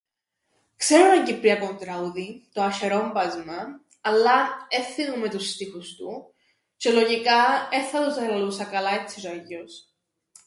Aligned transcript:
Ξέρω 0.75 1.11
έναν 1.11 1.25
κυπριακόν 1.25 1.77
τραούδιν, 1.77 2.41
το 2.53 2.61
Ασ̆ερόμπασμαν, 2.61 3.85
αλλά 4.01 4.47
εν 4.69 4.83
θθυμούμαι 4.83 5.29
τους 5.29 5.49
στίχους 5.49 5.95
του 5.95 6.33
τžαι 6.81 6.91
λογικά 6.93 7.67
εν 7.71 7.83
θα 7.83 8.05
τους 8.07 8.17
ελαλούσα 8.17 8.65
καλά 8.65 8.89
έτσι 8.91 9.19
τžι 9.23 9.29
αλλιώς. 9.31 9.91